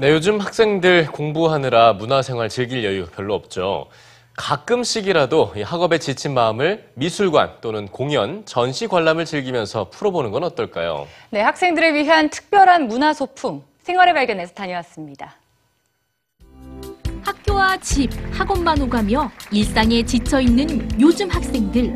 [0.00, 3.88] 네, 요즘 학생들 공부하느라 문화생활 즐길 여유 별로 없죠.
[4.36, 11.08] 가끔씩이라도 이 학업에 지친 마음을 미술관 또는 공연, 전시 관람을 즐기면서 풀어보는 건 어떨까요?
[11.30, 15.34] 네, 학생들을 위한 특별한 문화 소풍 생활의 발견에서 다녀왔습니다.
[17.24, 21.92] 학교와 집, 학원만 오가며 일상에 지쳐 있는 요즘 학생들.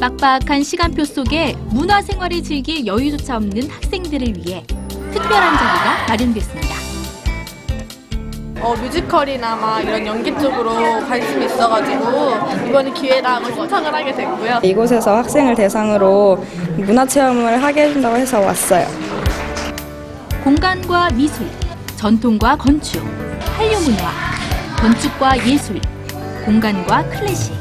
[0.00, 4.64] 빡빡한 시간표 속에 문화 생활을 즐길 여유조차 없는 학생들을 위해
[5.18, 6.74] 특별한 자리가 마련됐습니다.
[8.60, 14.60] 어, 뮤지컬이나 막 이런 연기 쪽으로 관심이 있어가지고 이번에 기회라고 신청을 하게 됐고요.
[14.62, 16.44] 이곳에서 학생을 대상으로
[16.76, 18.86] 문화체험을 하게 해준다고 해서 왔어요.
[20.44, 21.46] 공간과 미술,
[21.96, 23.02] 전통과 건축,
[23.56, 24.10] 한류문화,
[24.80, 25.80] 건축과 예술,
[26.44, 27.54] 공간과 클래식.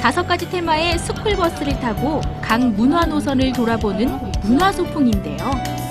[0.00, 5.81] 다섯 가지 테마의 스쿨버스를 타고 각 문화 노선을 돌아보는 문화 소풍인데요.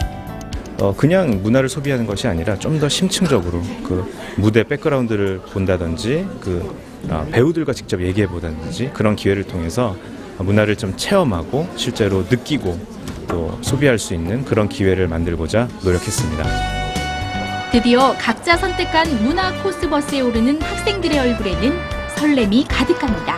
[0.81, 6.75] 어, 그냥 문화를 소비하는 것이 아니라 좀 더 심층적으로 그 무대 백그라운드를 본다든지 그
[7.09, 9.95] 아, 배우들과 직접 얘기해 보다든지 그런 기회를 통해서
[10.39, 12.79] 문화를 좀 체험하고 실제로 느끼고
[13.27, 16.43] 또 소비할 수 있는 그런 기회를 만들고자 노력했습니다.
[17.71, 21.79] 드디어 각자 선택한 문화 코스버스에 오르는 학생들의 얼굴에는
[22.15, 23.37] 설렘이 가득합니다.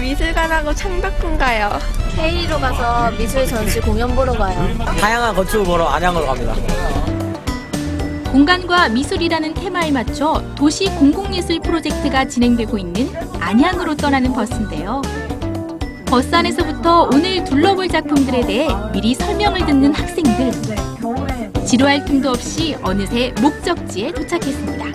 [0.00, 1.78] 미술관하고 창덕궁 가요.
[2.16, 4.76] K로 가서 미술 전시 공연 보러 가요.
[4.98, 6.54] 다양한 건축을 보러 안양으로 갑니다.
[8.32, 15.02] 공간과 미술이라는 테마에 맞춰 도시 공공예술 프로젝트가 진행되고 있는 안양으로 떠나는 버스인데요.
[16.06, 20.52] 버스 안에서부터 오늘 둘러볼 작품들에 대해 미리 설명을 듣는 학생들.
[21.66, 24.86] 지루할 틈도 없이 어느새 목적지에 도착했습니다.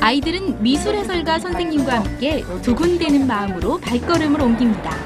[0.00, 5.05] 아이들은 미술 해설가 선생님과 함께 두근대는 마음으로 발걸음을 옮깁니다.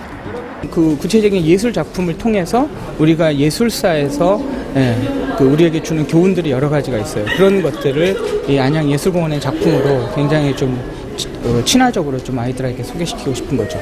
[0.71, 4.41] 그 구체적인 예술 작품을 통해서 우리가 예술사에서
[4.77, 4.95] 예,
[5.37, 7.25] 그 우리에게 주는 교훈들이 여러 가지가 있어요.
[7.37, 10.79] 그런 것들을 이 안양 예술공원의 작품으로 굉장히 좀
[11.17, 13.79] 치- 어, 친화적으로 좀 아이들에게 소개시키고 싶은 거죠.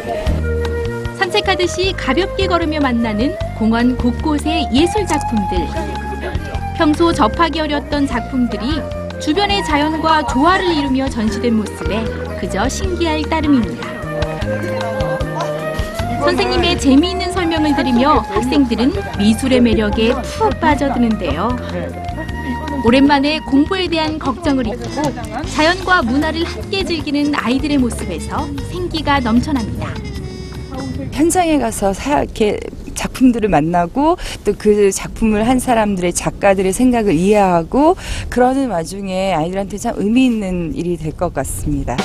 [1.19, 5.59] 산책하듯이 가볍게 걸으며 만나는 공원 곳곳의 예술 작품들.
[6.77, 8.81] 평소 접하기 어려웠던 작품들이
[9.21, 12.05] 주변의 자연과 조화를 이루며 전시된 모습에
[12.41, 13.99] 그저 신기할 따름입니다.
[16.21, 21.57] 선생님의 재미있는 설명을 들으며 학생들은 미술의 매력에 푹 빠져드는데요.
[22.85, 25.03] 오랜만에 공부에 대한 걱정을 잊고
[25.55, 29.89] 자연과 문화를 함께 즐기는 아이들의 모습에서 생기가 넘쳐납니다.
[31.13, 32.59] 현장에 가서 사, 이렇게
[32.95, 37.97] 작품들을 만나고 또 그 작품을 한 사람들의 작가들의 생각을 이해하고
[38.29, 41.97] 그러는 와중에 아이들한테 참 의미 있는 일이 될 것 같습니다.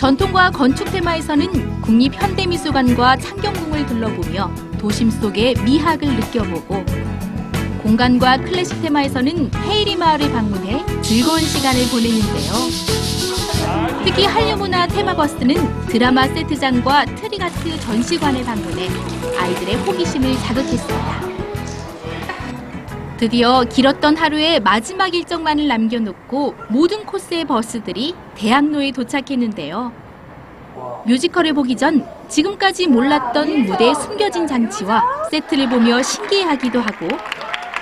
[0.00, 6.82] 전통과 건축 테마에서는 국립현대미술관과 창경궁을 둘러보며 도심 속의 미학을 느껴보고
[7.82, 12.52] 공간과 클래식 테마에서는 헤이리 마을을 방문해 즐거운 시간을 보내는데요.
[14.02, 18.88] 특히 한류문화 테마버스는 드라마 세트장과 trick art 전시관을 방문해
[19.38, 21.39] 아이들의 호기심을 자극했습니다.
[23.20, 29.92] 드디어 길었던 하루의 마지막 일정만을 남겨놓고 모든 코스의 버스들이 대학로에 도착했는데요.
[31.04, 37.08] 뮤지컬을 보기 전 지금까지 몰랐던 무대의 숨겨진 장치와 세트를 보며 신기해하기도 하고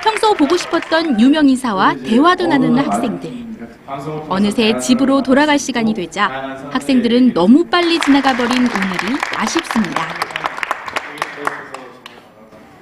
[0.02, 3.46] 평소 보고 싶었던 유명인사와 대화도 나누는 학생들.
[4.28, 6.26] 어느새 집으로 돌아갈 시간이 되자
[6.72, 10.02] 학생들은 너무 빨리 지나가 버린 오늘이 아쉽습니다.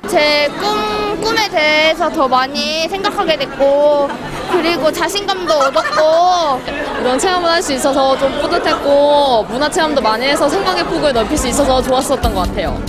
[0.08, 0.85] 제 꿈,
[1.26, 4.08] 꿈에 대해서 더 많이 생각하게 됐고,
[4.52, 6.60] 그리고 자신감도 얻었고,
[7.00, 11.48] 이런 체험을 할 수 있어서 좀 뿌듯했고 문화 체험도 많이 해서 생각의 폭을 넓힐 수
[11.48, 12.80] 있어서 좋았었던 것 같아요.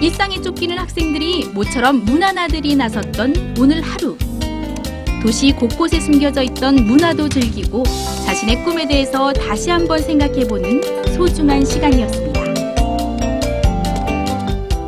[0.00, 4.16] 일상에 쫓기는 학생들이 모처럼 문화나들이 나섰던 오늘 하루.
[5.20, 7.82] 도시 곳곳에 숨겨져 있던 문화도 즐기고
[8.26, 10.80] 자신의 꿈에 대해서 다시 한번 생각해보는
[11.16, 12.27] 소중한 시간이었습니다.